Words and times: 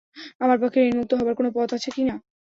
আমার 0.41 0.57
পক্ষে 0.61 0.79
ঋণমুক্ত 0.83 1.11
হবার 1.19 1.35
কোনো 1.39 1.49
পথ 1.55 1.69
আছে 1.77 1.89
কি 1.95 2.03
না। 2.03 2.15